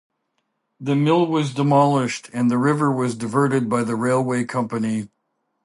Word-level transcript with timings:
The 0.79 0.95
mill 0.95 1.27
was 1.27 1.53
demolished 1.53 2.27
and 2.33 2.49
the 2.49 2.57
river 2.57 2.91
was 2.91 3.13
diverted 3.13 3.69
by 3.69 3.83
the 3.83 3.95
railway 3.95 4.45
company. 4.45 5.09